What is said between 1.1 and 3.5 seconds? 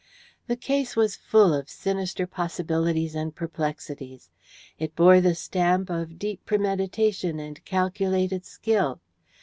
full of sinister possibilities and